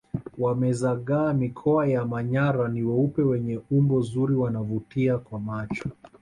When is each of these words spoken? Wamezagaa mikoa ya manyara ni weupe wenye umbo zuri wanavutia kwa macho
Wamezagaa 0.37 1.33
mikoa 1.33 1.87
ya 1.87 2.05
manyara 2.05 2.67
ni 2.67 2.83
weupe 2.83 3.21
wenye 3.21 3.59
umbo 3.71 4.01
zuri 4.01 4.35
wanavutia 4.35 5.17
kwa 5.17 5.39
macho 5.39 5.89